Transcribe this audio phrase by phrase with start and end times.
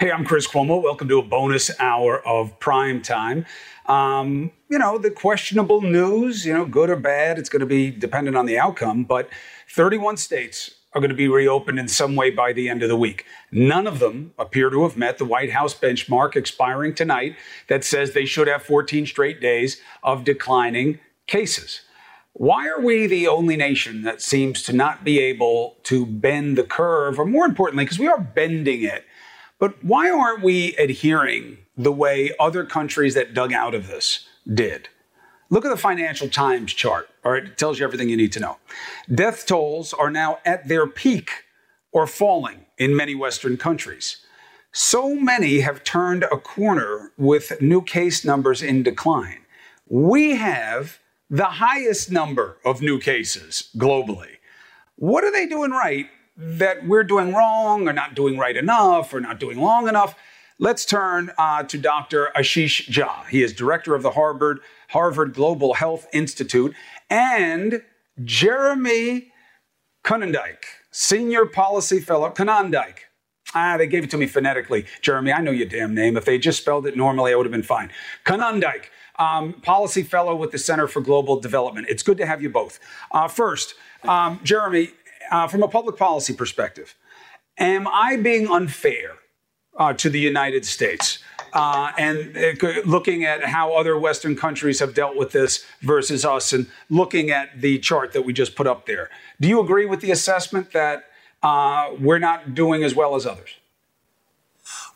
[0.00, 0.82] Hey, I'm Chris Cuomo.
[0.82, 3.44] Welcome to a bonus hour of prime time.
[3.84, 7.90] Um, you know, the questionable news, you know, good or bad, it's going to be
[7.90, 9.28] dependent on the outcome, but
[9.68, 12.96] 31 states are going to be reopened in some way by the end of the
[12.96, 13.26] week.
[13.52, 17.36] None of them appear to have met the White House benchmark expiring tonight
[17.68, 21.82] that says they should have 14 straight days of declining cases.
[22.32, 26.64] Why are we the only nation that seems to not be able to bend the
[26.64, 29.04] curve, or more importantly, because we are bending it,
[29.60, 34.88] but why aren't we adhering the way other countries that dug out of this did?
[35.50, 37.08] Look at the Financial Times chart.
[37.24, 38.56] All right, it tells you everything you need to know.
[39.12, 41.30] Death tolls are now at their peak
[41.92, 44.24] or falling in many Western countries.
[44.72, 49.40] So many have turned a corner with new case numbers in decline.
[49.88, 54.36] We have the highest number of new cases globally.
[54.94, 56.06] What are they doing right
[56.40, 60.14] that we're doing wrong or not doing right enough or not doing long enough.
[60.58, 62.30] Let's turn uh, to Dr.
[62.34, 63.26] Ashish Jha.
[63.28, 66.74] He is director of the Harvard Harvard Global Health Institute
[67.08, 67.82] and
[68.24, 69.32] Jeremy
[70.04, 72.30] Konyndyk, senior policy fellow.
[72.30, 72.96] Konyndyk.
[73.54, 74.86] Ah, they gave it to me phonetically.
[75.02, 76.16] Jeremy, I know your damn name.
[76.16, 77.90] If they just spelled it normally, I would have been fine.
[78.24, 78.84] Konyndyk,
[79.18, 81.86] um, policy fellow with the Center for Global Development.
[81.88, 82.78] It's good to have you both.
[83.10, 84.90] Uh, first, um, Jeremy,
[85.30, 86.94] uh, from a public policy perspective,
[87.58, 89.16] am I being unfair
[89.76, 91.18] uh, to the United States?
[91.52, 96.52] Uh, and uh, looking at how other Western countries have dealt with this versus us,
[96.52, 99.10] and looking at the chart that we just put up there.
[99.40, 101.04] Do you agree with the assessment that
[101.42, 103.56] uh, we're not doing as well as others?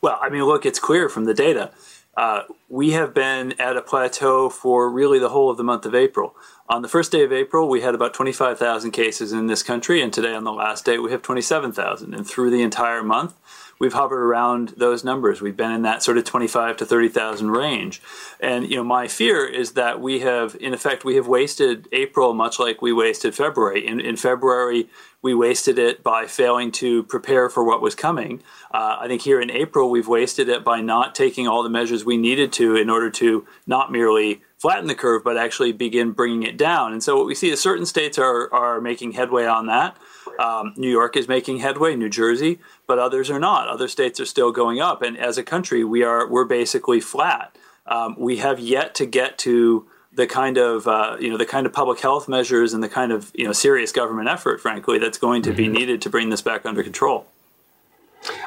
[0.01, 1.73] Well, I mean, look, it's clear from the data.
[2.17, 5.95] Uh, we have been at a plateau for really the whole of the month of
[5.95, 6.37] April.
[6.67, 10.11] On the first day of April, we had about 25,000 cases in this country, and
[10.11, 12.15] today, on the last day, we have 27,000.
[12.15, 13.35] And through the entire month,
[13.79, 15.43] we've hovered around those numbers.
[15.43, 18.01] We've been in that sort of 25 to 30,000 range.
[18.41, 22.33] And you know, my fear is that we have, in effect, we have wasted April
[22.33, 23.87] much like we wasted February.
[23.87, 24.89] In, in February,
[25.21, 28.43] we wasted it by failing to prepare for what was coming.
[28.73, 32.07] Uh, I think here in April, we've wasted it by not taking all the measures
[32.07, 36.43] we needed to in order to not merely flatten the curve, but actually begin bringing
[36.43, 36.95] it down.
[36.95, 39.95] And so what we see is certain states are, are making headway on that.
[40.39, 43.69] Um, New York is making headway, New Jersey, but others are not.
[43.69, 45.03] Other states are still going up.
[45.03, 47.55] And as a country, we are we're basically flat.
[47.87, 51.67] Um, we have yet to get to the kind of uh, you know the kind
[51.67, 55.19] of public health measures and the kind of you know serious government effort, frankly, that's
[55.19, 55.75] going to be mm-hmm.
[55.75, 57.27] needed to bring this back under control.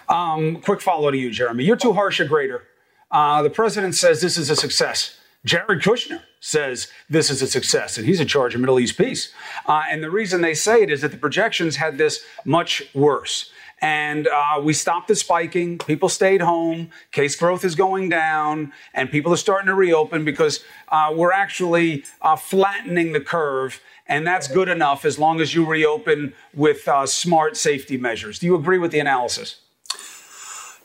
[0.09, 1.63] Um, quick follow to you, Jeremy.
[1.63, 2.63] You're too harsh a grader.
[3.11, 5.16] Uh, the president says this is a success.
[5.45, 9.31] Jared Kushner says this is a success, and he's in charge of Middle East peace.
[9.65, 13.51] Uh, and the reason they say it is that the projections had this much worse.
[13.79, 15.77] And uh, we stopped the spiking.
[15.77, 16.89] People stayed home.
[17.11, 22.03] Case growth is going down, and people are starting to reopen because uh, we're actually
[22.21, 23.79] uh, flattening the curve.
[24.07, 28.39] And that's good enough as long as you reopen with uh, smart safety measures.
[28.39, 29.57] Do you agree with the analysis?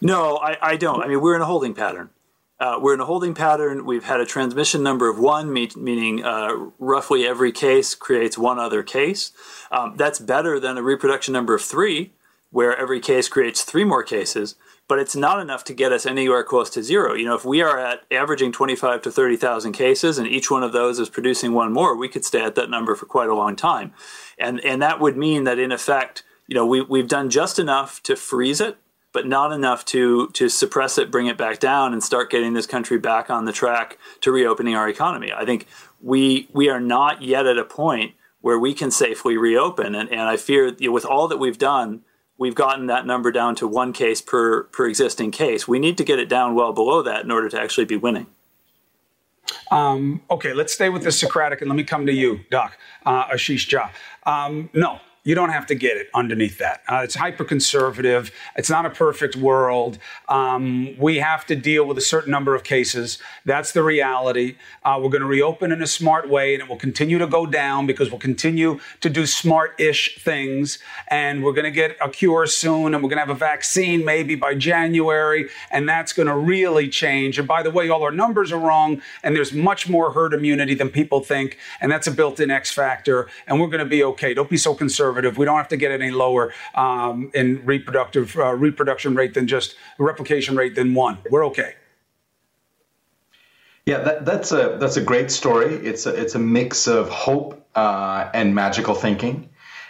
[0.01, 1.03] No, I, I don't.
[1.03, 2.11] I mean, we're in a holding pattern.
[2.63, 3.85] Uh, we're in a holding pattern.
[3.85, 8.61] We've had a transmission number of one, me- meaning uh, roughly every case creates one
[8.61, 9.33] other case.
[9.73, 12.13] Um, that's better than a reproduction number of three,
[12.51, 14.55] where every case creates three more cases.
[14.87, 17.15] But it's not enough to get us anywhere close to zero.
[17.15, 20.71] You know, if we are at averaging 25 to 30,000 cases and each one of
[20.71, 23.57] those is producing one more, we could stay at that number for quite a long
[23.57, 23.93] time.
[24.39, 28.01] And, and that would mean that in effect, you know, we, we've done just enough
[28.05, 28.77] to freeze it
[29.13, 32.67] but not enough to to suppress it, bring it back down, and start getting this
[32.67, 35.33] country back on the track to reopening our economy.
[35.33, 35.67] I think
[36.01, 40.23] we we are not yet at a point where we can safely reopen, and, and
[40.23, 42.03] I fear you know, with all that we've done,
[42.39, 45.69] we've gotten that number down to one case per per existing case.
[45.69, 48.27] We need to get it down well below that in order to actually be winning.
[49.71, 53.27] Um, okay, let's stay with the Socratic, and let me come to you, Doc uh,
[53.27, 53.91] Ashish Jha.
[54.31, 56.83] Um, no, you don't have to get it underneath that.
[56.89, 58.33] Uh, it's hyper conservative.
[58.57, 59.99] It's not a perfect world.
[60.29, 63.19] Um, we have to deal with a certain number of cases.
[63.45, 64.57] That's the reality.
[64.85, 67.47] Uh, we're going to reopen in a smart way, and it will continue to go
[67.47, 70.81] down because we'll continue to do smart ish things.
[71.07, 74.05] And we're going to get a cure soon, and we're going to have a vaccine
[74.05, 77.39] maybe by January, and that's going to really change.
[77.39, 80.75] And by the way, all our numbers are wrong, and there's much more herd immunity
[80.75, 84.03] than people think, and that's a built in X factor, and we're going to be
[84.03, 84.35] okay.
[84.35, 85.39] Don't be so conservative conservative.
[85.39, 89.77] We don't have to get any lower um, in reproductive uh, reproduction rate than just
[89.99, 91.19] replication rate than one.
[91.31, 91.75] We're okay.
[93.87, 95.75] Yeah, that, that's a that's a great story.
[95.75, 99.49] It's a, it's a mix of hope uh, and magical thinking.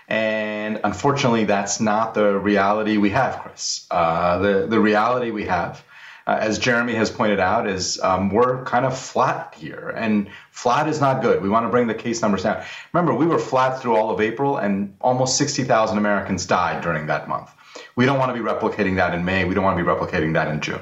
[0.08, 3.86] And unfortunately, that's not the reality we have, Chris.
[3.90, 5.82] Uh, the, the reality we have,
[6.26, 9.92] uh, as Jeremy has pointed out, is um, we're kind of flat here.
[9.96, 11.42] And flat is not good.
[11.42, 12.64] We want to bring the case numbers down.
[12.92, 17.28] Remember, we were flat through all of April, and almost 60,000 Americans died during that
[17.28, 17.50] month.
[17.96, 19.44] We don't want to be replicating that in May.
[19.44, 20.80] We don't want to be replicating that in June.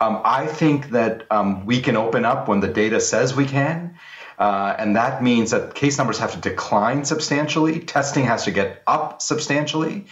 [0.00, 3.98] Um, I think that um, we can open up when the data says we can.
[4.38, 8.82] Uh, and that means that case numbers have to decline substantially, testing has to get
[8.86, 10.06] up substantially.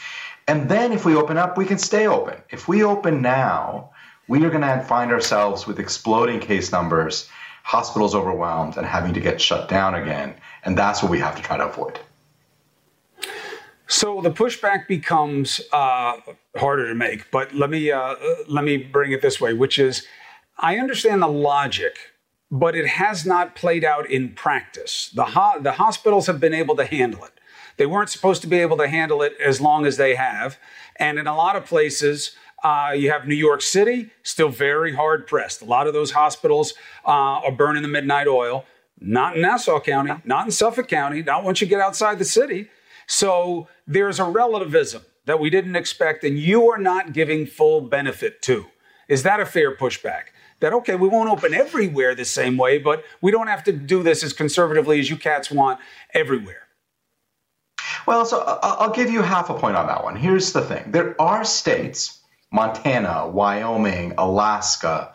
[0.48, 2.42] And then if we open up, we can stay open.
[2.50, 3.90] If we open now,
[4.28, 7.28] we are going to find ourselves with exploding case numbers,
[7.62, 10.34] hospitals overwhelmed, and having to get shut down again.
[10.64, 12.00] And that's what we have to try to avoid.
[13.88, 16.16] So the pushback becomes uh,
[16.56, 18.16] harder to make, but let me uh,
[18.48, 20.04] let me bring it this way, which is,
[20.58, 21.96] I understand the logic,
[22.50, 25.10] but it has not played out in practice.
[25.14, 27.32] The ho- the hospitals have been able to handle it.
[27.76, 30.58] They weren't supposed to be able to handle it as long as they have,
[30.96, 32.34] and in a lot of places.
[32.62, 35.62] Uh, you have New York City, still very hard pressed.
[35.62, 36.74] A lot of those hospitals
[37.04, 38.64] uh, are burning the midnight oil.
[38.98, 42.70] Not in Nassau County, not in Suffolk County, not once you get outside the city.
[43.06, 48.40] So there's a relativism that we didn't expect, and you are not giving full benefit
[48.42, 48.66] to.
[49.08, 50.28] Is that a fair pushback?
[50.60, 54.02] That, okay, we won't open everywhere the same way, but we don't have to do
[54.02, 55.78] this as conservatively as you cats want
[56.14, 56.66] everywhere.
[58.06, 60.16] Well, so I'll give you half a point on that one.
[60.16, 62.15] Here's the thing there are states,
[62.50, 65.12] Montana, Wyoming, Alaska,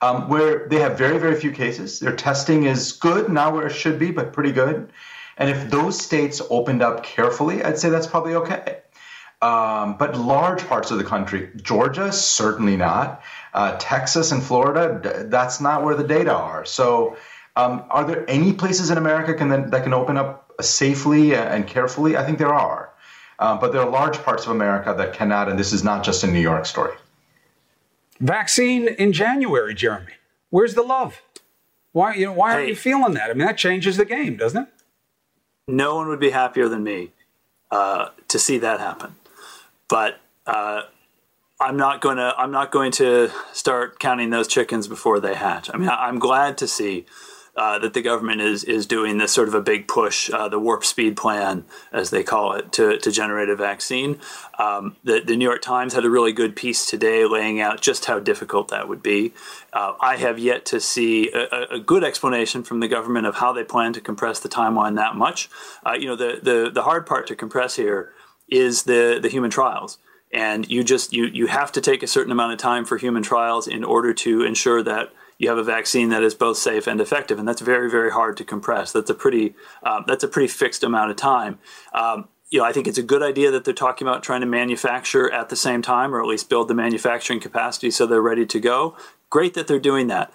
[0.00, 1.98] um, where they have very, very few cases.
[1.98, 4.90] Their testing is good, not where it should be, but pretty good.
[5.36, 8.78] And if those states opened up carefully, I'd say that's probably okay.
[9.40, 13.22] Um, but large parts of the country, Georgia, certainly not.
[13.54, 16.64] Uh, Texas and Florida, that's not where the data are.
[16.64, 17.16] So,
[17.54, 22.16] um, are there any places in America can, that can open up safely and carefully?
[22.16, 22.87] I think there are.
[23.38, 26.24] Uh, but there are large parts of America that cannot, and this is not just
[26.24, 26.94] a New York story.
[28.20, 30.12] Vaccine in January, Jeremy.
[30.50, 31.22] Where's the love?
[31.92, 32.58] Why, you know, why hey.
[32.58, 33.30] are you feeling that?
[33.30, 34.68] I mean, that changes the game, doesn't it?
[35.68, 37.12] no one would be happier than me
[37.70, 39.14] uh, to see that happen.
[39.86, 40.82] But uh,
[41.60, 42.34] I'm not going to.
[42.36, 45.70] I'm not going to start counting those chickens before they hatch.
[45.72, 47.06] I mean, I'm glad to see
[47.58, 50.60] uh, that the government is is doing this sort of a big push, uh, the
[50.60, 54.20] warp speed plan, as they call it, to, to generate a vaccine.
[54.60, 58.04] Um, the, the New York Times had a really good piece today laying out just
[58.04, 59.34] how difficult that would be.
[59.72, 63.52] Uh, I have yet to see a, a, good explanation from the government of how
[63.52, 65.50] they plan to compress the timeline that much.
[65.84, 68.12] Uh, you know, the, the the hard part to compress here
[68.48, 69.98] is the the human trials
[70.30, 73.22] and you just you you have to take a certain amount of time for human
[73.22, 77.00] trials in order to ensure that you have a vaccine that is both safe and
[77.00, 78.92] effective, and that's very very hard to compress.
[78.92, 81.58] That's a pretty um, that's a pretty fixed amount of time.
[81.94, 84.46] Um, you know, I think it's a good idea that they're talking about trying to
[84.46, 88.46] manufacture at the same time, or at least build the manufacturing capacity so they're ready
[88.46, 88.96] to go.
[89.30, 90.32] Great that they're doing that.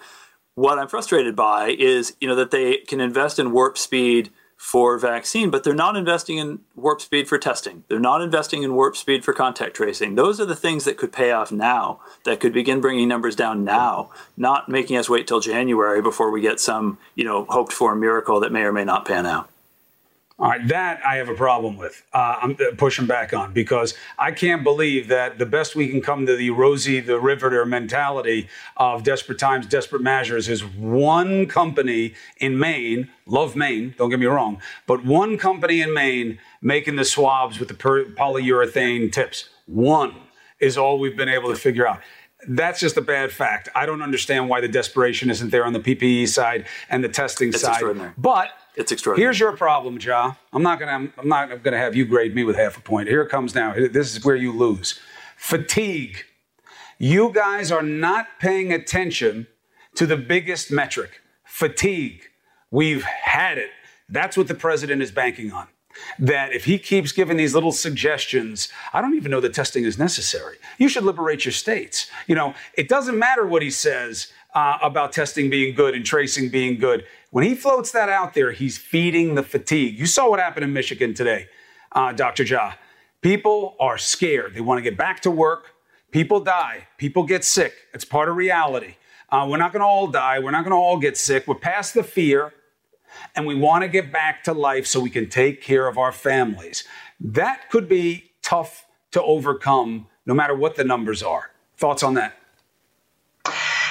[0.54, 4.98] What I'm frustrated by is, you know, that they can invest in warp speed for
[4.98, 7.84] vaccine, but they're not investing in warp speed for testing.
[7.88, 10.14] They're not investing in warp speed for contact tracing.
[10.14, 13.64] Those are the things that could pay off now, that could begin bringing numbers down
[13.64, 17.94] now, not making us wait till January before we get some, you know, hoped for
[17.94, 19.50] miracle that may or may not pan out.
[20.36, 22.02] All right, that I have a problem with.
[22.12, 26.00] Uh, I'm uh, pushing back on because I can't believe that the best we can
[26.00, 32.14] come to the Rosie the Riveter mentality of desperate times, desperate measures is one company
[32.38, 37.04] in Maine, love Maine, don't get me wrong, but one company in Maine making the
[37.04, 39.48] swabs with the polyurethane tips.
[39.66, 40.16] One
[40.58, 42.00] is all we've been able to figure out
[42.48, 43.68] that's just a bad fact.
[43.74, 47.52] I don't understand why the desperation isn't there on the PPE side and the testing
[47.52, 47.80] side.
[48.18, 49.26] But it's extraordinary.
[49.26, 50.36] Here's your problem, Jha.
[50.52, 53.08] I'm not gonna I'm not gonna have you grade me with half a point.
[53.08, 53.74] Here it comes now.
[53.74, 55.00] This is where you lose.
[55.36, 56.24] Fatigue.
[56.98, 59.46] You guys are not paying attention
[59.94, 61.20] to the biggest metric.
[61.44, 62.22] Fatigue.
[62.70, 63.70] We've had it.
[64.08, 65.68] That's what the president is banking on.
[66.18, 69.96] That if he keeps giving these little suggestions, I don't even know that testing is
[69.96, 70.56] necessary.
[70.78, 72.10] You should liberate your states.
[72.26, 76.48] You know, it doesn't matter what he says uh, about testing being good and tracing
[76.48, 77.04] being good.
[77.30, 79.98] When he floats that out there, he's feeding the fatigue.
[79.98, 81.48] You saw what happened in Michigan today,
[81.92, 82.44] uh, Dr.
[82.44, 82.74] Jha.
[83.20, 84.54] People are scared.
[84.54, 85.74] They want to get back to work.
[86.10, 86.86] People die.
[86.98, 87.74] People get sick.
[87.92, 88.94] It's part of reality.
[89.30, 90.38] Uh, we're not going to all die.
[90.38, 91.48] We're not going to all get sick.
[91.48, 92.52] We're past the fear,
[93.34, 96.12] and we want to get back to life so we can take care of our
[96.12, 96.84] families.
[97.18, 101.50] That could be tough to overcome no matter what the numbers are.
[101.76, 102.38] Thoughts on that?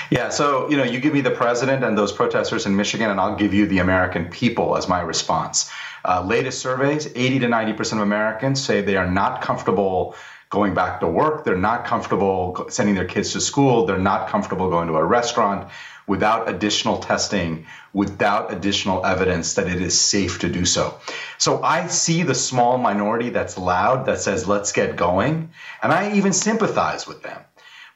[0.10, 3.20] Yeah, so you know, you give me the president and those protesters in Michigan, and
[3.20, 5.72] I'll give you the American people as my response.
[6.06, 10.16] Uh, latest surveys 80 to 90% of Americans say they are not comfortable
[10.50, 11.46] going back to work.
[11.46, 13.86] They're not comfortable sending their kids to school.
[13.86, 15.70] They're not comfortable going to a restaurant
[16.06, 21.00] without additional testing, without additional evidence that it is safe to do so.
[21.38, 25.52] So I see the small minority that's loud that says, let's get going.
[25.82, 27.42] And I even sympathize with them.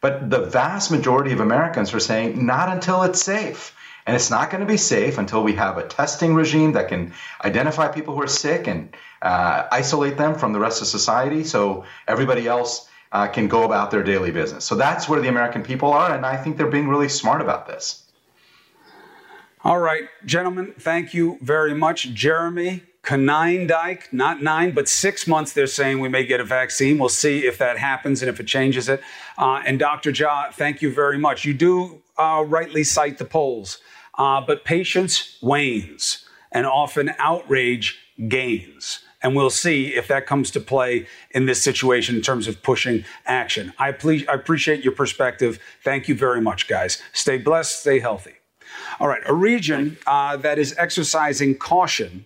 [0.01, 3.75] But the vast majority of Americans are saying, not until it's safe.
[4.05, 7.13] And it's not going to be safe until we have a testing regime that can
[7.43, 11.83] identify people who are sick and uh, isolate them from the rest of society so
[12.07, 14.63] everybody else uh, can go about their daily business.
[14.63, 17.67] So that's where the American people are, and I think they're being really smart about
[17.67, 18.03] this.
[19.63, 22.13] All right, gentlemen, thank you very much.
[22.13, 26.97] Jeremy Konyndyk, not nine, but six months, they're saying we may get a vaccine.
[26.97, 29.01] We'll see if that happens and if it changes it.
[29.37, 30.11] Uh, and Dr.
[30.11, 31.45] Jha, thank you very much.
[31.45, 33.79] You do uh, rightly cite the polls.
[34.17, 37.97] Uh, but patience wanes and often outrage
[38.27, 38.99] gains.
[39.23, 43.05] And we'll see if that comes to play in this situation in terms of pushing
[43.25, 43.71] action.
[43.79, 45.59] I, ple- I appreciate your perspective.
[45.81, 47.01] Thank you very much, guys.
[47.13, 48.33] Stay blessed, stay healthy.
[48.99, 52.25] All right, a region uh, that is exercising caution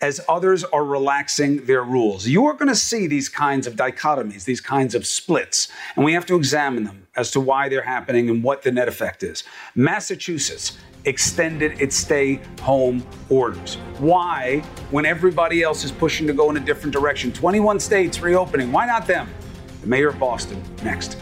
[0.00, 2.26] as others are relaxing their rules.
[2.26, 6.12] You are going to see these kinds of dichotomies, these kinds of splits, and we
[6.12, 9.44] have to examine them as to why they're happening and what the net effect is.
[9.74, 13.76] Massachusetts extended its stay home orders.
[13.98, 17.32] Why, when everybody else is pushing to go in a different direction?
[17.32, 18.72] 21 states reopening.
[18.72, 19.28] Why not them?
[19.80, 21.16] The mayor of Boston, next.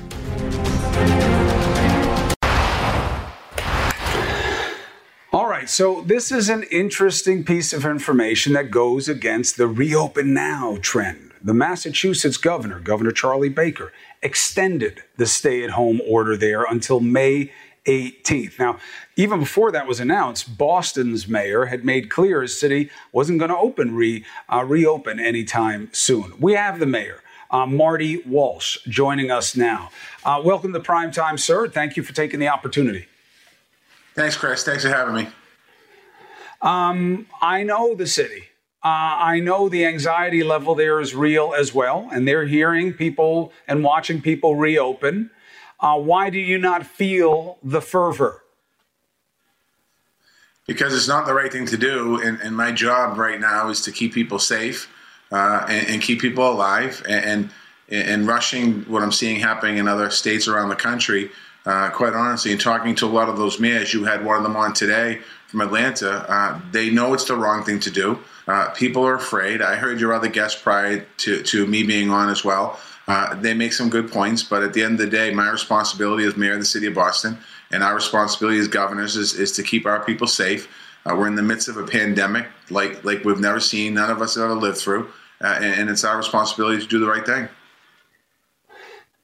[5.57, 10.77] Right, so this is an interesting piece of information that goes against the reopen now
[10.83, 11.33] trend.
[11.43, 13.91] The Massachusetts governor, Governor Charlie Baker,
[14.23, 17.53] extended the stay at home order there until May
[17.87, 18.59] 18th.
[18.59, 18.79] Now,
[19.17, 23.57] even before that was announced, Boston's mayor had made clear his city wasn't going to
[23.57, 26.35] open re, uh, reopen anytime soon.
[26.39, 27.23] We have the mayor.
[27.51, 29.91] Uh, Marty Walsh joining us now.
[30.23, 31.69] Uh, welcome to Prime Time, sir.
[31.69, 33.07] Thank you for taking the opportunity.
[34.15, 34.65] Thanks, Chris.
[34.65, 35.29] Thanks for having me.
[36.63, 38.45] Um, I know the city.
[38.85, 43.53] Uh, I know the anxiety level there is real as well, and they're hearing people
[43.67, 45.31] and watching people reopen.
[45.81, 48.43] Uh, why do you not feel the fervor?
[50.67, 53.81] Because it's not the right thing to do, and, and my job right now is
[53.83, 54.89] to keep people safe
[55.33, 57.03] uh, and, and, keep people alive.
[57.09, 57.51] And, and,
[57.89, 61.31] and rushing what I'm seeing happening in other states around the country,
[61.65, 64.43] uh, quite honestly, and talking to a lot of those mayors, you had one of
[64.43, 65.21] them on today
[65.57, 66.31] from Atlanta.
[66.31, 68.19] Uh, they know it's the wrong thing to do.
[68.47, 69.63] Uh, people are afraid.
[69.63, 72.79] I heard your other guest prior to, to me being on as well.
[73.09, 76.25] Uh, they make some good points, but at the end of the day, my responsibility
[76.27, 77.39] as mayor of the city of Boston
[77.71, 80.69] and our responsibility as governors is, is to keep our people safe.
[81.07, 84.21] Uh, we're in the midst of a pandemic like like we've never seen, none of
[84.21, 85.09] us have ever lived through,
[85.41, 87.49] uh, and, and it's our responsibility to do the right thing.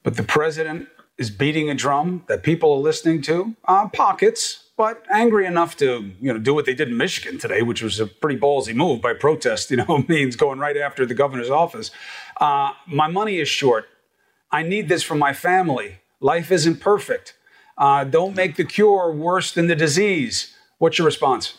[0.01, 0.87] But the president
[1.17, 3.55] is beating a drum that people are listening to.
[3.65, 7.61] Uh, pockets, but angry enough to you know do what they did in Michigan today,
[7.61, 9.71] which was a pretty ballsy move by protest.
[9.71, 11.91] You know, means going right after the governor's office.
[12.39, 13.85] Uh, my money is short.
[14.51, 15.99] I need this for my family.
[16.19, 17.35] Life isn't perfect.
[17.77, 20.55] Uh, don't make the cure worse than the disease.
[20.77, 21.55] What's your response?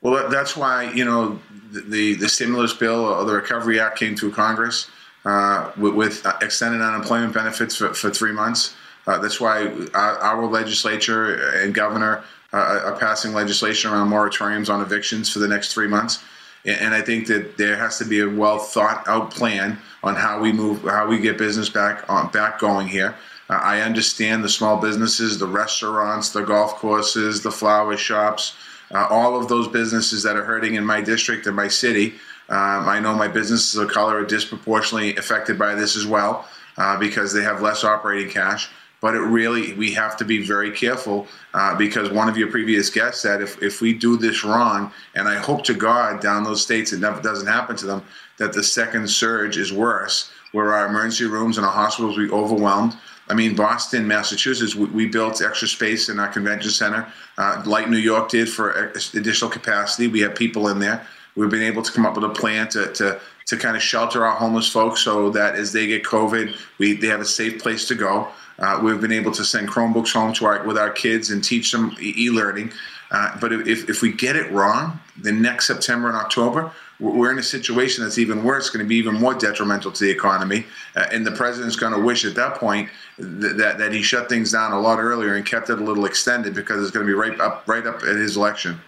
[0.00, 1.40] Well, that's why you know
[1.70, 4.90] the the stimulus bill or the Recovery Act came through Congress
[5.24, 8.74] uh, with, with, extended unemployment benefits for, for three months.
[9.06, 15.30] Uh, that's why our, legislature and governor uh, are passing legislation around moratoriums on evictions
[15.30, 16.22] for the next three months.
[16.64, 20.40] And I think that there has to be a well thought out plan on how
[20.40, 23.14] we move, how we get business back on back going here.
[23.50, 28.56] Uh, I understand the small businesses, the restaurants, the golf courses, the flower shops,
[28.94, 32.14] uh, all of those businesses that are hurting in my district and my city.
[32.48, 36.98] Um, I know my businesses of color are disproportionately affected by this as well uh,
[36.98, 38.70] because they have less operating cash
[39.04, 42.88] but it really we have to be very careful uh, because one of your previous
[42.88, 46.62] guests said if, if we do this wrong and i hope to god down those
[46.62, 48.02] states it never doesn't happen to them
[48.38, 52.96] that the second surge is worse where our emergency rooms and our hospitals be overwhelmed.
[53.28, 57.06] I mean boston massachusetts we, we built extra space in our convention center
[57.36, 60.08] uh, like new york did for additional capacity.
[60.08, 61.06] We have people in there.
[61.36, 64.24] We've been able to come up with a plan to, to to kind of shelter
[64.24, 67.86] our homeless folks so that as they get covid we they have a safe place
[67.88, 71.30] to go uh, we've been able to send Chromebooks home to our, with our kids
[71.30, 72.72] and teach them e-learning.
[73.10, 77.38] Uh, but if, if we get it wrong, the next September and October, we're in
[77.38, 80.64] a situation that's even worse, going to be even more detrimental to the economy.
[80.96, 84.28] Uh, and the president's going to wish at that point that, that, that he shut
[84.28, 87.10] things down a lot earlier and kept it a little extended because it's going to
[87.10, 88.80] be right up right up at his election.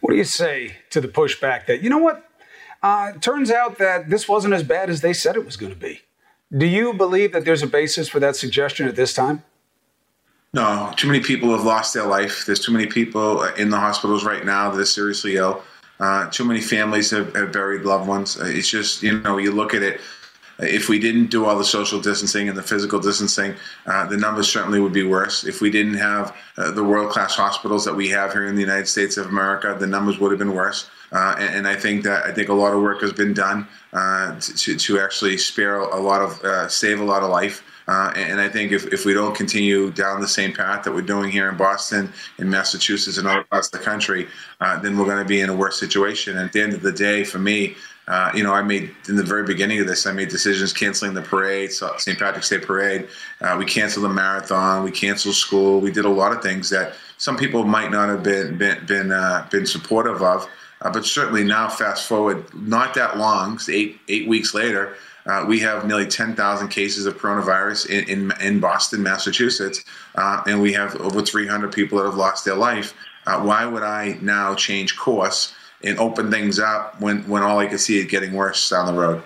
[0.00, 2.28] What do you say to the pushback that you know what?
[2.82, 5.78] Uh, turns out that this wasn't as bad as they said it was going to
[5.78, 6.02] be.
[6.56, 9.42] Do you believe that there's a basis for that suggestion at this time?
[10.52, 12.46] No, too many people have lost their life.
[12.46, 15.62] There's too many people in the hospitals right now that are seriously ill.
[15.98, 18.40] Uh, too many families have, have, buried loved ones.
[18.40, 20.00] Uh, it's just, you know, you look at it.
[20.58, 23.54] If we didn't do all the social distancing and the physical distancing,
[23.86, 25.44] uh, the numbers certainly would be worse.
[25.44, 28.60] If we didn't have uh, the world class hospitals that we have here in the
[28.60, 30.88] United States of America, the numbers would have been worse.
[31.12, 33.68] Uh, and, and, I think that I think a lot of work has been done
[33.92, 37.62] uh, to, to actually spare a lot of save a lot of life.
[37.86, 41.02] Uh, and I think if, if we don't continue down the same path that we're
[41.02, 44.26] doing here in Boston, in Massachusetts, and all across the country,
[44.60, 46.36] uh, then we're going to be in a worse situation.
[46.36, 49.16] And at the end of the day, for me, uh, you know, I made in
[49.16, 52.18] the very beginning of this, I made decisions canceling the parade, St.
[52.18, 53.08] Patrick's Day parade.
[53.40, 54.84] Uh, we canceled the marathon.
[54.84, 55.80] We canceled school.
[55.80, 59.12] We did a lot of things that some people might not have been been been,
[59.12, 60.46] uh, been supportive of.
[60.82, 65.58] Uh, but certainly now, fast forward, not that long, eight eight weeks later, uh, we
[65.60, 69.82] have nearly 10,000 cases of coronavirus in, in, in Boston, Massachusetts,
[70.16, 72.92] uh, and we have over 300 people that have lost their life.
[73.24, 77.80] Why would I now change course and open things up when, when all I could
[77.80, 79.22] see is getting worse down the road?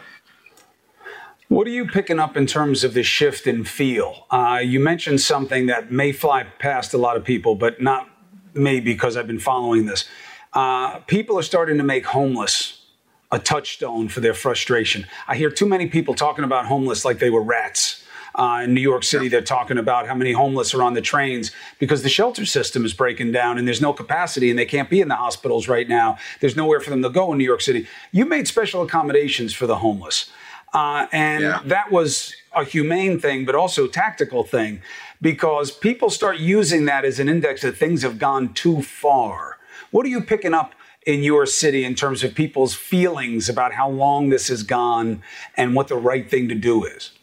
[1.49, 4.27] What are you picking up in terms of the shift in feel?
[4.31, 8.09] Uh, you mentioned something that may fly past a lot of people, but not
[8.53, 10.07] me because I've been following this.
[10.53, 12.85] Uh, people are starting to make homeless
[13.31, 15.07] a touchstone for their frustration.
[15.27, 18.05] I hear too many people talking about homeless like they were rats.
[18.39, 21.51] Uh, in New York City, they're talking about how many homeless are on the trains
[21.81, 25.01] because the shelter system is breaking down and there's no capacity and they can't be
[25.01, 26.17] in the hospitals right now.
[26.41, 27.89] There's nowhere for them to go in New York City.
[28.13, 30.31] You made special accommodations for the homeless.
[30.73, 31.61] Uh, and yeah.
[31.65, 34.83] that was a humane thing, but also tactical thing
[35.21, 39.59] because people start using that as an index that things have gone too far.
[39.91, 40.75] What are you picking up
[41.07, 45.23] in your city in terms of people's feelings about how long this has gone
[45.57, 47.18] and what the right thing to do is?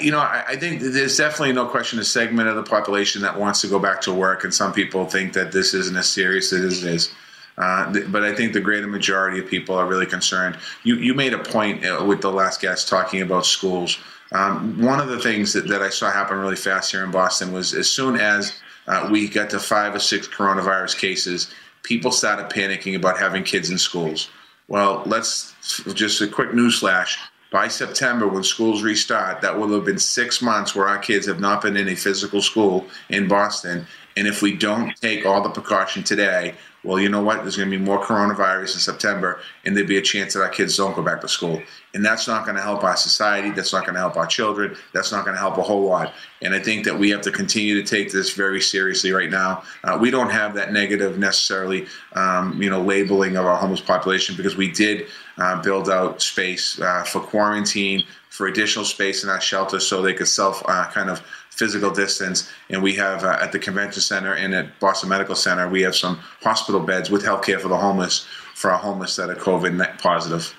[0.00, 3.62] You know, I, think there's definitely no question a segment of the population that wants
[3.62, 6.84] to go back to work, and some people think that this isn't as serious as
[6.84, 7.12] it is.
[7.58, 10.58] Uh, but I think the greater majority of people are really concerned.
[10.82, 13.98] You, you made a point uh, with the last guest talking about schools.
[14.32, 17.52] Um, one of the things that, that I saw happen really fast here in Boston
[17.52, 18.52] was as soon as
[18.86, 23.70] uh, we got to five or six coronavirus cases, people started panicking about having kids
[23.70, 24.30] in schools.
[24.68, 25.54] Well, let's
[25.94, 27.18] just a quick news flash.
[27.50, 31.40] By September, when schools restart, that will have been six months where our kids have
[31.40, 33.86] not been in a physical school in Boston.
[34.16, 37.42] And if we don't take all the precaution today, well, you know what?
[37.42, 40.48] There's going to be more coronavirus in September, and there'd be a chance that our
[40.48, 41.62] kids don't go back to school.
[41.92, 43.50] And that's not going to help our society.
[43.50, 44.76] That's not going to help our children.
[44.94, 46.14] That's not going to help a whole lot.
[46.40, 49.64] And I think that we have to continue to take this very seriously right now.
[49.84, 54.36] Uh, we don't have that negative necessarily, um, you know, labeling of our homeless population
[54.36, 59.40] because we did uh, build out space uh, for quarantine, for additional space in our
[59.40, 62.50] shelter so they could self uh, kind of physical distance.
[62.70, 65.94] And we have uh, at the convention center and at Boston Medical Center, we have
[65.94, 70.54] some hospital beds with healthcare for the homeless for our homeless that are COVID positive.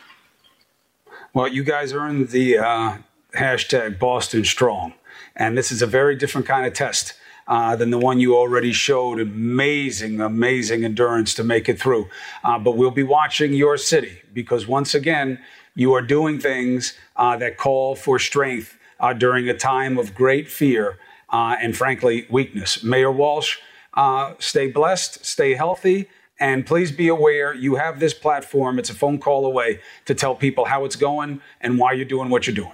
[1.34, 2.98] Well, you guys earned the uh,
[3.36, 4.94] hashtag Boston Strong,
[5.36, 7.14] and this is a very different kind of test.
[7.48, 9.20] Uh, than the one you already showed.
[9.20, 12.08] Amazing, amazing endurance to make it through.
[12.44, 15.40] Uh, but we'll be watching your city because once again,
[15.76, 20.50] you are doing things uh, that call for strength uh, during a time of great
[20.50, 20.98] fear
[21.30, 22.84] uh, and, frankly, weakness.
[22.84, 23.58] Mayor Walsh,
[23.94, 26.08] uh, stay blessed, stay healthy,
[26.40, 28.80] and please be aware you have this platform.
[28.80, 32.30] It's a phone call away to tell people how it's going and why you're doing
[32.30, 32.74] what you're doing.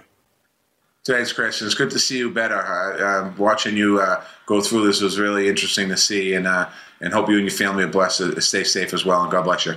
[1.06, 1.62] Thanks, Chris.
[1.62, 2.58] It's good to see you better.
[2.58, 6.68] Uh, watching you uh, go through this was really interesting to see, and uh,
[7.00, 8.42] and hope you and your family are blessed.
[8.42, 9.74] Stay safe as well, and God bless you.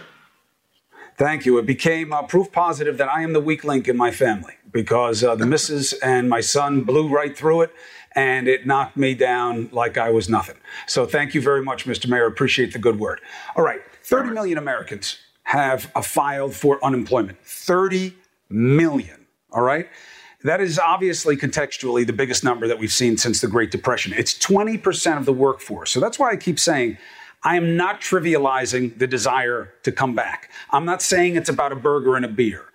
[1.21, 1.59] Thank you.
[1.59, 5.23] It became uh, proof positive that I am the weak link in my family because
[5.23, 7.75] uh, the missus and my son blew right through it
[8.15, 10.55] and it knocked me down like I was nothing.
[10.87, 12.09] So thank you very much, Mr.
[12.09, 12.25] Mayor.
[12.25, 13.21] Appreciate the good word.
[13.55, 17.37] All right, 30 million Americans have uh, filed for unemployment.
[17.45, 18.15] 30
[18.49, 19.27] million.
[19.51, 19.89] All right.
[20.43, 24.11] That is obviously contextually the biggest number that we've seen since the Great Depression.
[24.17, 25.91] It's 20% of the workforce.
[25.91, 26.97] So that's why I keep saying
[27.43, 30.51] I am not trivializing the desire to come back.
[30.69, 32.65] I'm not saying it's about a burger and a beer.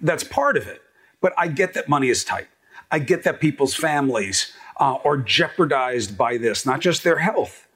[0.00, 0.82] That's part of it.
[1.20, 2.48] But I get that money is tight.
[2.90, 7.66] I get that people's families uh, are jeopardized by this, not just their health,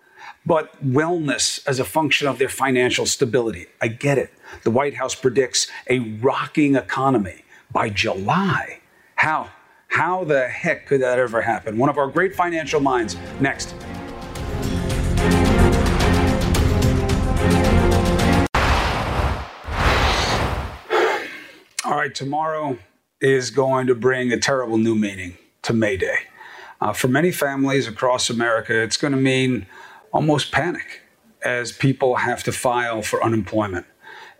[0.44, 3.66] but wellness as a function of their financial stability.
[3.80, 4.32] I get it.
[4.64, 8.80] The White House predicts a rocking economy by July.
[9.14, 9.50] How?
[9.88, 11.76] How the heck could that ever happen?
[11.78, 13.16] One of our great financial minds.
[13.40, 13.74] Next.
[22.00, 22.78] Right, tomorrow
[23.20, 26.16] is going to bring a terrible new meaning to May Day.
[26.80, 29.66] Uh, for many families across America, it's going to mean
[30.10, 31.02] almost panic
[31.44, 33.84] as people have to file for unemployment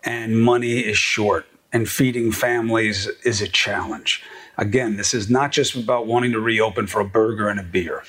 [0.04, 4.24] and money is short and feeding families is a challenge.
[4.56, 8.02] Again, this is not just about wanting to reopen for a burger and a beer.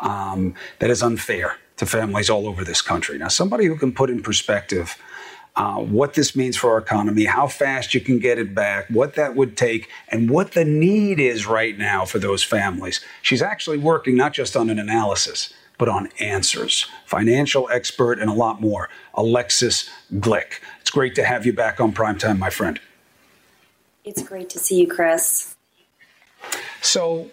[0.00, 3.16] Um, that is unfair to families all over this country.
[3.16, 4.98] Now, somebody who can put in perspective
[5.58, 9.14] uh, what this means for our economy, how fast you can get it back, what
[9.14, 13.00] that would take, and what the need is right now for those families.
[13.22, 16.86] She's actually working not just on an analysis, but on answers.
[17.06, 18.88] Financial expert and a lot more.
[19.14, 20.60] Alexis Glick.
[20.80, 22.80] It's great to have you back on Primetime, my friend.
[24.04, 25.56] It's great to see you, Chris.
[26.80, 27.32] So,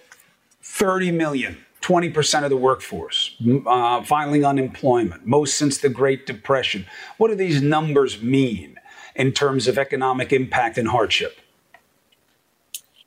[0.64, 3.36] 30 million, 20% of the workforce
[3.68, 6.88] uh, filing unemployment, most since the Great Depression.
[7.18, 8.80] What do these numbers mean
[9.16, 11.38] in terms of economic impact and hardship?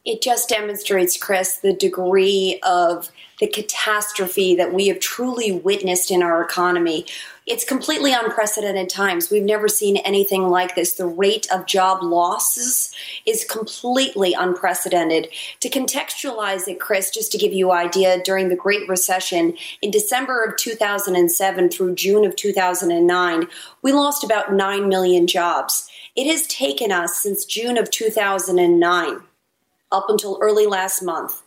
[0.05, 3.11] It just demonstrates, Chris, the degree of
[3.41, 7.05] the catastrophe that we have truly witnessed in our economy.
[7.51, 9.31] It's completely unprecedented times.
[9.31, 10.93] We've never seen anything like this.
[10.93, 15.29] The rate of job losses is completely unprecedented.
[15.61, 19.91] To contextualize it, Chris, just to give you an idea, during the Great Recession in
[19.91, 23.49] December of 2007 through June of 2009,
[23.81, 25.89] we lost about 9 million jobs.
[26.15, 29.21] It has taken us since June of 2009
[29.91, 31.43] up until early last month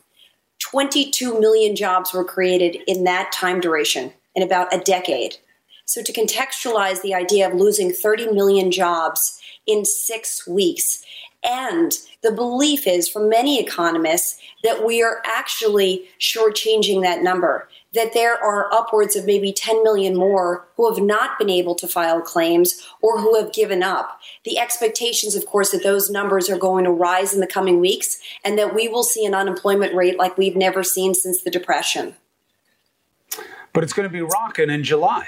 [0.61, 5.37] 22 million jobs were created in that time duration in about a decade.
[5.85, 11.03] So, to contextualize the idea of losing 30 million jobs in six weeks,
[11.43, 18.13] and the belief is from many economists that we are actually shortchanging that number, that
[18.13, 22.21] there are upwards of maybe 10 million more who have not been able to file
[22.21, 24.19] claims or who have given up.
[24.45, 28.21] The expectations, of course, that those numbers are going to rise in the coming weeks
[28.45, 32.15] and that we will see an unemployment rate like we've never seen since the Depression.
[33.73, 35.27] But it's going to be rocking in July.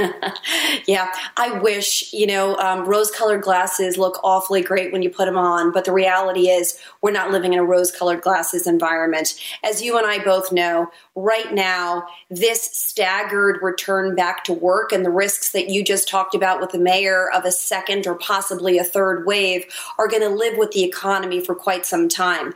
[0.86, 5.26] yeah, I wish, you know, um, rose colored glasses look awfully great when you put
[5.26, 9.38] them on, but the reality is we're not living in a rose colored glasses environment.
[9.62, 15.04] As you and I both know, right now, this staggered return back to work and
[15.04, 18.78] the risks that you just talked about with the mayor of a second or possibly
[18.78, 19.64] a third wave
[19.98, 22.54] are going to live with the economy for quite some time.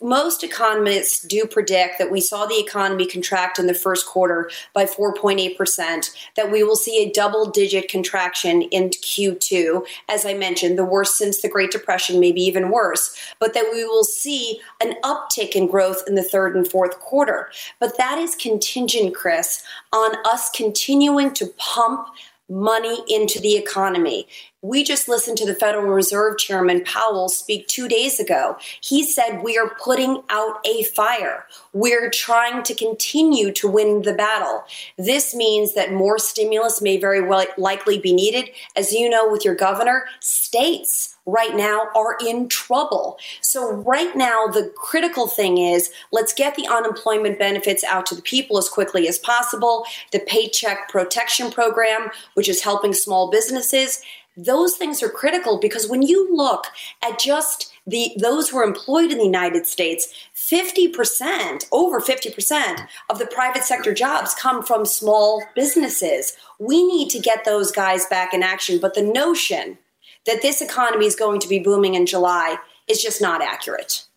[0.00, 4.84] Most economists do predict that we saw the economy contract in the first quarter by
[4.84, 10.84] 4.8%, that we will see a double digit contraction in Q2, as I mentioned, the
[10.84, 15.52] worst since the Great Depression, maybe even worse, but that we will see an uptick
[15.52, 17.50] in growth in the third and fourth quarter.
[17.78, 19.62] But that is contingent, Chris,
[19.92, 22.08] on us continuing to pump
[22.48, 24.26] money into the economy.
[24.68, 28.58] We just listened to the Federal Reserve Chairman Powell speak two days ago.
[28.82, 31.46] He said, We are putting out a fire.
[31.72, 34.64] We're trying to continue to win the battle.
[34.98, 38.50] This means that more stimulus may very well likely be needed.
[38.76, 43.18] As you know, with your governor, states right now are in trouble.
[43.42, 48.22] So, right now, the critical thing is let's get the unemployment benefits out to the
[48.22, 49.84] people as quickly as possible.
[50.10, 54.02] The Paycheck Protection Program, which is helping small businesses,
[54.38, 56.66] those things are critical because when you look
[57.02, 63.18] at just the those who are employed in the United States, 50%, over 50% of
[63.18, 66.36] the private sector jobs come from small businesses.
[66.58, 69.78] We need to get those guys back in action, but the notion
[70.26, 74.07] that this economy is going to be booming in July is just not accurate.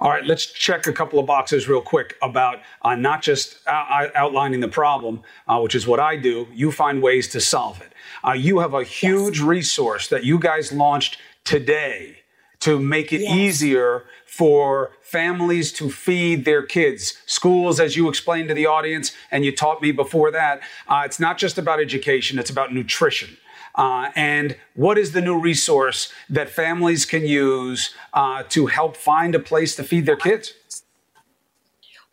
[0.00, 4.08] All right, let's check a couple of boxes real quick about uh, not just uh,
[4.14, 6.46] outlining the problem, uh, which is what I do.
[6.52, 7.92] You find ways to solve it.
[8.26, 9.46] Uh, you have a huge yes.
[9.46, 12.18] resource that you guys launched today
[12.60, 13.34] to make it yes.
[13.36, 17.22] easier for families to feed their kids.
[17.26, 21.20] Schools, as you explained to the audience, and you taught me before that, uh, it's
[21.20, 23.36] not just about education, it's about nutrition.
[23.76, 29.34] Uh, and what is the new resource that families can use uh, to help find
[29.34, 30.54] a place to feed their kids?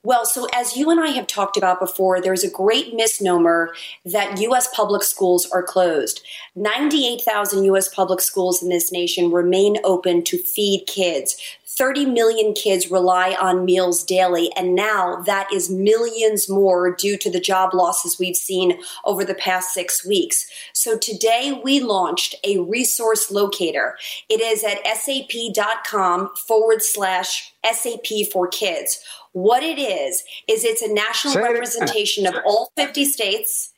[0.06, 4.38] Well, so as you and I have talked about before, there's a great misnomer that
[4.42, 4.68] U.S.
[4.76, 6.22] public schools are closed.
[6.58, 7.88] 98,000 U.S.
[7.88, 11.38] public schools in this nation remain open to feed kids.
[11.66, 17.32] 30 million kids rely on meals daily, and now that is millions more due to
[17.32, 20.46] the job losses we've seen over the past six weeks.
[20.74, 23.98] So today we launched a resource locator.
[24.30, 29.04] It is at sap.com forward slash SAP for kids.
[29.34, 33.74] What it is, is it's a national Say representation of all 50 states.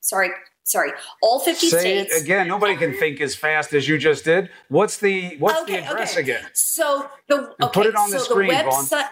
[0.00, 0.30] Sorry,
[0.64, 0.92] sorry,
[1.22, 2.22] all 50 Say states.
[2.22, 4.50] again, nobody can think as fast as you just did.
[4.68, 6.20] What's the what's okay, the address okay.
[6.20, 6.44] again?
[6.54, 9.08] So the okay, put it on the screen, the website,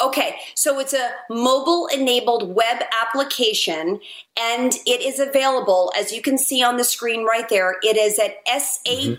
[0.00, 4.00] Okay, so it's a mobile enabled web application
[4.40, 7.78] and it is available, as you can see on the screen right there.
[7.82, 9.16] It is at sap.com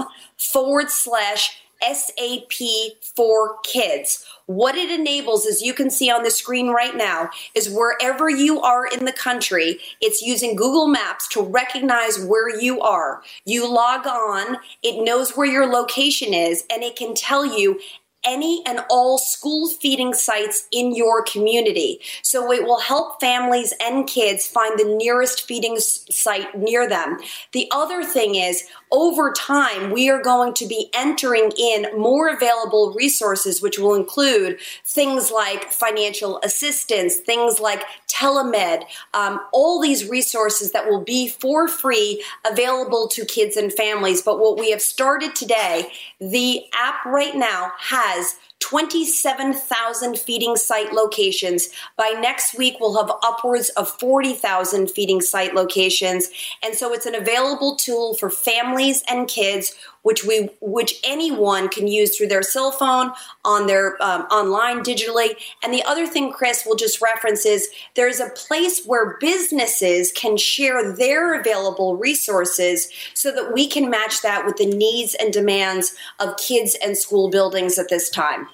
[0.00, 0.02] mm-hmm.
[0.36, 4.24] forward slash SAP for kids.
[4.46, 8.60] What it enables, as you can see on the screen right now, is wherever you
[8.60, 13.22] are in the country, it's using Google Maps to recognize where you are.
[13.44, 17.80] You log on, it knows where your location is, and it can tell you
[18.24, 22.00] any and all school feeding sites in your community.
[22.22, 27.18] So it will help families and kids find the nearest feeding site near them.
[27.52, 32.92] The other thing is, over time, we are going to be entering in more available
[32.92, 40.72] resources, which will include things like financial assistance, things like telemed, um, all these resources
[40.72, 44.20] that will be for free available to kids and families.
[44.20, 51.68] But what we have started today, the app right now has 27,000 feeding site locations.
[51.96, 56.30] By next week, we'll have upwards of 40,000 feeding site locations.
[56.62, 61.86] And so it's an available tool for families and kids which we which anyone can
[61.86, 63.12] use through their cell phone
[63.44, 65.30] on their um, online digitally
[65.62, 70.36] and the other thing chris will just reference is there's a place where businesses can
[70.36, 75.94] share their available resources so that we can match that with the needs and demands
[76.20, 78.48] of kids and school buildings at this time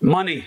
[0.00, 0.44] money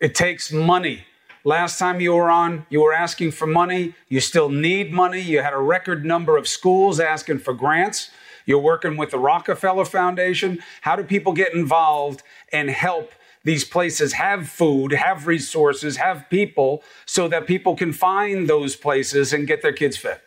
[0.00, 1.04] it takes money
[1.44, 3.94] Last time you were on, you were asking for money.
[4.08, 5.20] You still need money.
[5.20, 8.10] You had a record number of schools asking for grants.
[8.48, 10.60] You're working with the Rockefeller Foundation.
[10.80, 13.12] How do people get involved and help
[13.44, 19.34] these places have food, have resources, have people so that people can find those places
[19.34, 20.22] and get their kids fed?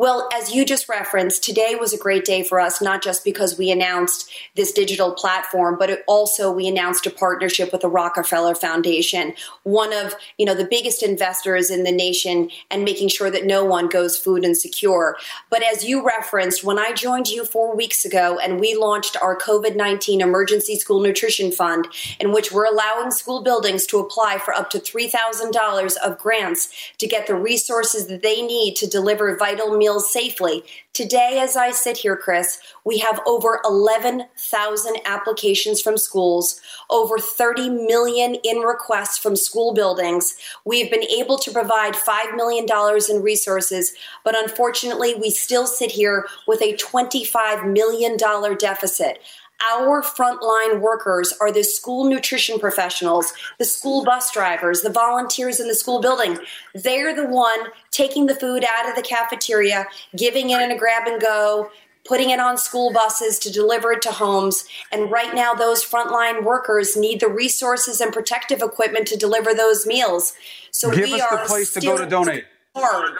[0.00, 3.58] Well, as you just referenced, today was a great day for us, not just because
[3.58, 9.34] we announced this digital platform, but also we announced a partnership with the Rockefeller Foundation,
[9.64, 13.62] one of you know the biggest investors in the nation, and making sure that no
[13.62, 15.16] one goes food insecure.
[15.50, 19.36] But as you referenced, when I joined you four weeks ago, and we launched our
[19.36, 24.54] COVID nineteen Emergency School Nutrition Fund, in which we're allowing school buildings to apply for
[24.54, 28.86] up to three thousand dollars of grants to get the resources that they need to
[28.86, 30.62] deliver vital meals meals safely.
[30.92, 37.70] Today, as I sit here, Chris, we have over 11,000 applications from schools, over 30
[37.70, 40.36] million in requests from school buildings.
[40.64, 42.66] We've been able to provide $5 million
[43.08, 43.92] in resources,
[44.24, 49.18] but unfortunately, we still sit here with a $25 million deficit
[49.68, 55.68] our frontline workers are the school nutrition professionals, the school bus drivers, the volunteers in
[55.68, 56.38] the school building.
[56.74, 57.58] They're the one
[57.90, 61.70] taking the food out of the cafeteria, giving it in a grab and go,
[62.06, 64.64] putting it on school buses to deliver it to homes.
[64.90, 69.86] And right now, those frontline workers need the resources and protective equipment to deliver those
[69.86, 70.34] meals.
[70.70, 72.44] So give us the place to go to donate.
[72.74, 73.18] Hard.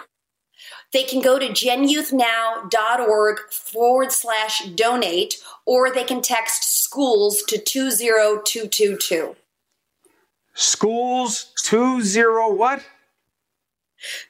[0.93, 9.35] They can go to genyouthnow.org forward slash donate, or they can text schools to 20222.
[10.53, 12.83] Schools 20 what?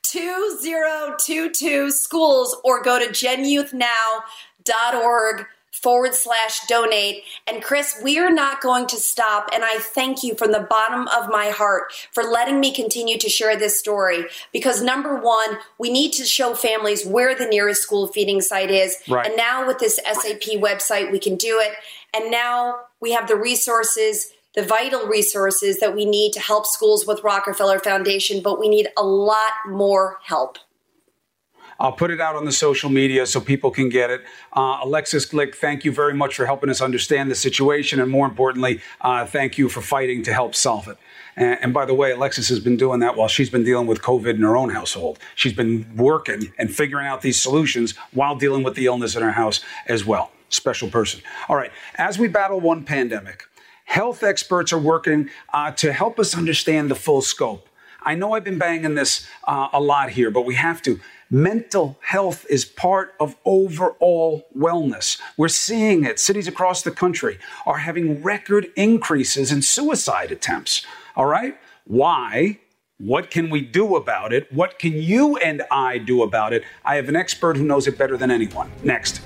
[0.03, 7.23] 2022 schools, or go to genyouthnow.org forward slash donate.
[7.47, 9.49] And Chris, we are not going to stop.
[9.53, 13.29] And I thank you from the bottom of my heart for letting me continue to
[13.29, 14.25] share this story.
[14.51, 18.97] Because number one, we need to show families where the nearest school feeding site is.
[19.07, 19.25] Right.
[19.25, 21.73] And now with this SAP website, we can do it.
[22.13, 27.07] And now we have the resources the vital resources that we need to help schools
[27.07, 30.57] with Rockefeller Foundation, but we need a lot more help.
[31.81, 34.21] I'll put it out on the social media so people can get it.
[34.53, 37.99] Uh, Alexis Glick, thank you very much for helping us understand the situation.
[37.99, 40.97] And more importantly, uh, thank you for fighting to help solve it.
[41.35, 44.01] And, and, by the way, Alexis has been doing that while she's been dealing with
[44.01, 45.17] COVID in her own household.
[45.35, 49.31] She's been working and figuring out these solutions while dealing with the illness in her
[49.31, 50.31] house as well.
[50.49, 51.21] Special person.
[51.49, 53.45] All right, as we battle one pandemic,
[53.91, 57.67] Health experts are working uh, to help us understand the full scope.
[58.01, 61.01] I know I've been banging this uh, a lot here, but we have to.
[61.33, 65.17] Mental health is part of overall wellness.
[65.37, 66.19] We're seeing it.
[66.19, 70.85] Cities across the country are having record increases in suicide attempts.
[71.15, 71.57] All right?
[71.85, 72.59] Why?
[72.97, 74.51] What can we do about it?
[74.51, 76.65] What can you and I do about it?
[76.83, 78.69] I have an expert who knows it better than anyone.
[78.83, 79.21] Next.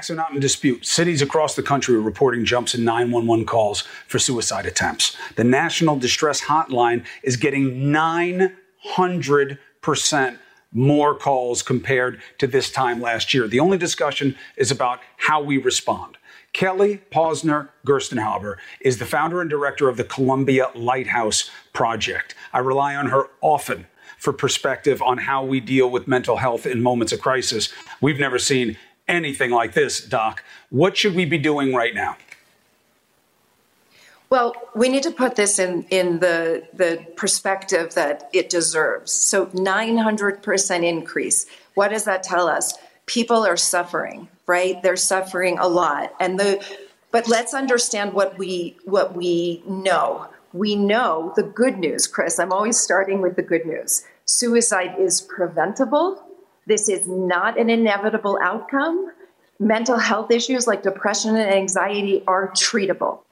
[0.00, 0.86] Facts are not in dispute.
[0.86, 5.14] Cities across the country are reporting jumps in 911 calls for suicide attempts.
[5.36, 10.38] The National Distress Hotline is getting 900%
[10.72, 13.46] more calls compared to this time last year.
[13.46, 16.16] The only discussion is about how we respond.
[16.54, 22.34] Kelly Posner Gerstenhaber is the founder and director of the Columbia Lighthouse Project.
[22.54, 23.86] I rely on her often
[24.16, 27.68] for perspective on how we deal with mental health in moments of crisis.
[28.00, 28.78] We've never seen
[29.10, 30.42] anything like this, Doc.
[30.70, 32.16] What should we be doing right now?
[34.30, 39.10] Well, we need to put this in, in the, the perspective that it deserves.
[39.10, 41.46] So, 900% increase.
[41.74, 42.74] What does that tell us?
[43.06, 44.80] People are suffering, right?
[44.84, 46.14] They're suffering a lot.
[46.20, 46.64] And the,
[47.10, 50.28] but let's understand what we, what we know.
[50.52, 52.38] We know the good news, Chris.
[52.38, 54.04] I'm always starting with the good news.
[54.26, 56.22] Suicide is preventable
[56.70, 59.10] this is not an inevitable outcome.
[59.58, 63.22] Mental health issues like depression and anxiety are treatable.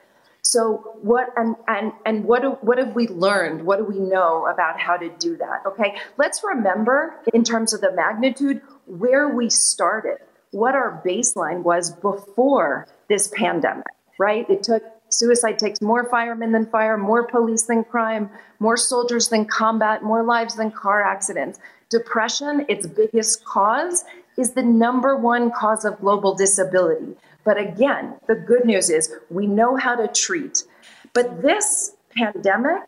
[0.43, 3.63] So what and and and what do, what have we learned?
[3.63, 5.63] What do we know about how to do that?
[5.67, 10.19] Okay, let's remember in terms of the magnitude where we started,
[10.51, 13.87] what our baseline was before this pandemic.
[14.19, 14.51] Right?
[14.51, 19.45] It took suicide takes more firemen than fire, more police than crime, more soldiers than
[19.45, 21.61] combat, more lives than car accidents.
[21.91, 24.05] Depression, its biggest cause,
[24.37, 27.17] is the number one cause of global disability.
[27.45, 30.65] But again, the good news is we know how to treat.
[31.15, 32.83] But this pandemic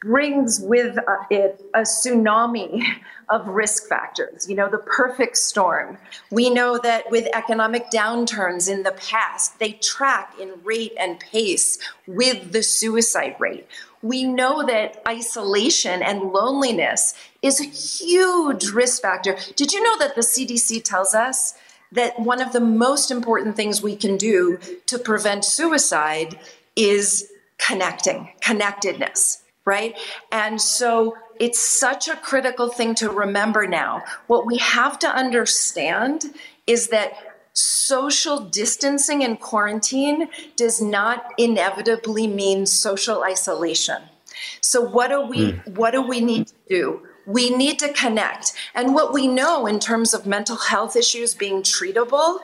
[0.00, 2.82] brings with uh, it a tsunami
[3.28, 5.98] of risk factors, you know, the perfect storm.
[6.30, 11.78] We know that with economic downturns in the past, they track in rate and pace
[12.06, 13.66] with the suicide rate
[14.02, 19.36] we know that isolation and loneliness is a huge risk factor.
[19.56, 21.54] Did you know that the CDC tells us
[21.92, 26.38] that one of the most important things we can do to prevent suicide
[26.76, 29.98] is connecting, connectedness, right?
[30.30, 34.04] And so it's such a critical thing to remember now.
[34.26, 36.26] What we have to understand
[36.66, 37.12] is that
[37.52, 44.02] social distancing and quarantine does not inevitably mean social isolation.
[44.60, 45.76] So what do we mm.
[45.76, 47.06] what do we need to do?
[47.26, 48.52] We need to connect.
[48.74, 52.40] And what we know in terms of mental health issues being treatable,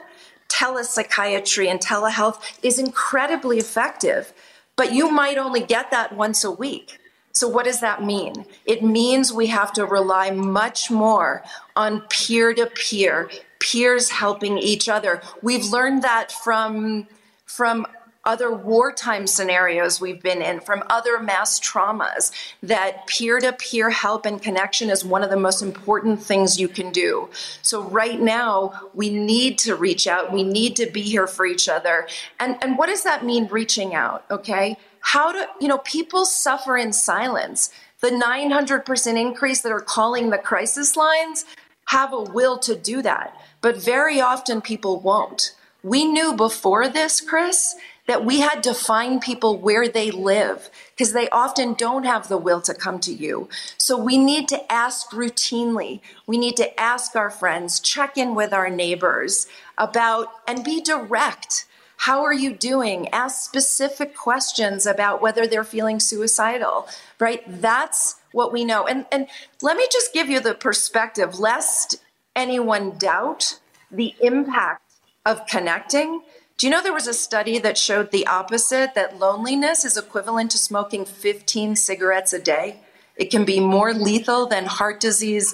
[0.49, 4.33] telepsychiatry and telehealth is incredibly effective.
[4.75, 6.99] But you might only get that once a week.
[7.33, 8.45] So, what does that mean?
[8.65, 11.43] It means we have to rely much more
[11.75, 15.21] on peer to peer, peers helping each other.
[15.43, 17.07] We've learned that from
[17.45, 17.85] from
[18.27, 24.27] other wartime scenarios we've been in, from other mass traumas, that peer to peer help
[24.27, 27.27] and connection is one of the most important things you can do.
[27.63, 30.31] So, right now, we need to reach out.
[30.31, 32.07] We need to be here for each other.
[32.39, 34.25] And, and what does that mean, reaching out?
[34.29, 34.77] Okay.
[34.99, 37.71] How do, you know, people suffer in silence.
[38.01, 41.45] The 900% increase that are calling the crisis lines
[41.85, 45.53] have a will to do that but very often people won't.
[45.83, 47.75] We knew before this, Chris,
[48.07, 52.37] that we had to find people where they live because they often don't have the
[52.37, 53.47] will to come to you.
[53.77, 55.99] So we need to ask routinely.
[56.25, 61.65] We need to ask our friends, check in with our neighbors about, and be direct.
[61.97, 63.09] How are you doing?
[63.09, 66.87] Ask specific questions about whether they're feeling suicidal,
[67.19, 67.43] right?
[67.61, 68.87] That's what we know.
[68.87, 69.27] And, and
[69.61, 71.97] let me just give you the perspective, lest
[72.35, 73.59] anyone doubt
[73.91, 74.83] the impact
[75.25, 76.21] of connecting?
[76.57, 80.49] Do you know there was a study that showed the opposite that loneliness is equivalent
[80.51, 82.79] to smoking 15 cigarettes a day?
[83.15, 85.53] It can be more lethal than heart disease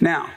[0.00, 0.30] Now,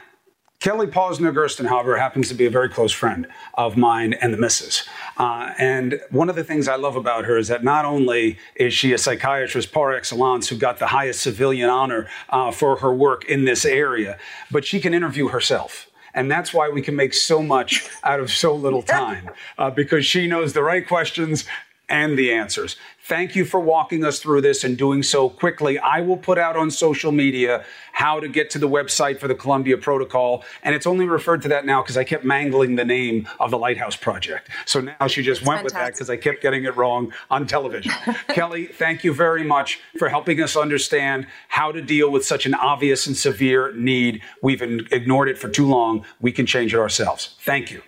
[0.60, 4.86] Kelly Posner Gerstenhaber happens to be a very close friend of mine and the missus.
[5.16, 8.74] Uh, and one of the things I love about her is that not only is
[8.74, 13.24] she a psychiatrist par excellence who got the highest civilian honor uh, for her work
[13.24, 14.18] in this area,
[14.50, 15.90] but she can interview herself.
[16.12, 20.04] And that's why we can make so much out of so little time, uh, because
[20.04, 21.46] she knows the right questions
[21.90, 22.76] and the answers.
[23.02, 25.80] Thank you for walking us through this and doing so quickly.
[25.80, 29.34] I will put out on social media how to get to the website for the
[29.34, 30.44] Columbia Protocol.
[30.62, 33.58] And it's only referred to that now because I kept mangling the name of the
[33.58, 34.48] Lighthouse Project.
[34.64, 35.64] So now she just went fantastic.
[35.64, 37.92] with that because I kept getting it wrong on television.
[38.28, 42.54] Kelly, thank you very much for helping us understand how to deal with such an
[42.54, 44.22] obvious and severe need.
[44.40, 46.04] We've ignored it for too long.
[46.20, 47.34] We can change it ourselves.
[47.40, 47.82] Thank you.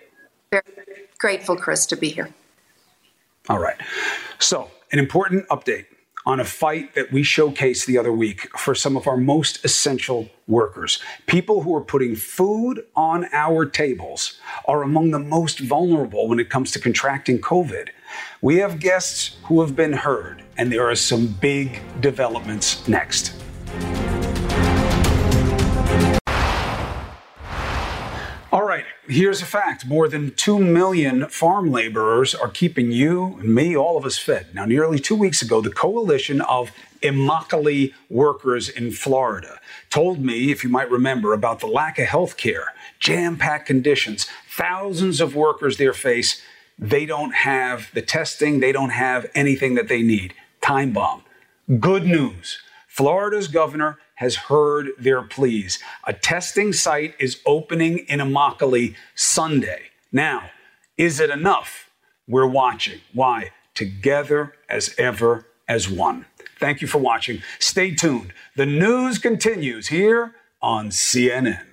[0.51, 0.63] Very
[1.17, 2.33] grateful, Chris, to be here.
[3.49, 3.75] All right.
[4.39, 5.85] So, an important update
[6.25, 10.29] on a fight that we showcased the other week for some of our most essential
[10.47, 11.03] workers.
[11.27, 16.49] People who are putting food on our tables are among the most vulnerable when it
[16.49, 17.89] comes to contracting COVID.
[18.41, 23.42] We have guests who have been heard, and there are some big developments next.
[28.83, 33.75] Right, here's a fact more than 2 million farm laborers are keeping you and me,
[33.75, 34.53] all of us, fed.
[34.53, 36.71] Now, nearly two weeks ago, the coalition of
[37.01, 39.59] Immokalee workers in Florida
[39.89, 44.27] told me, if you might remember, about the lack of health care, jam packed conditions,
[44.49, 46.41] thousands of workers there face.
[46.79, 50.33] They don't have the testing, they don't have anything that they need.
[50.61, 51.23] Time bomb.
[51.79, 55.79] Good news Florida's governor has heard their pleas.
[56.05, 59.89] A testing site is opening in Immokalee Sunday.
[60.13, 60.49] Now,
[60.97, 61.89] is it enough?
[62.25, 63.01] We're watching.
[63.13, 63.51] Why?
[63.73, 66.25] Together as ever as one.
[66.57, 67.41] Thank you for watching.
[67.59, 68.33] Stay tuned.
[68.55, 71.72] The news continues here on CNN.